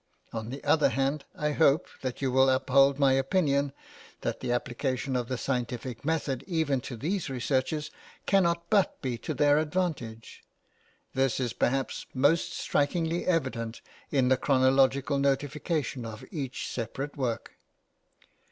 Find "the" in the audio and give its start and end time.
0.49-0.63, 4.39-4.51, 5.27-5.37, 14.29-14.37